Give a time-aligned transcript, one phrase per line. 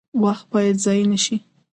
[0.23, 1.37] وخت باید ضایع نشي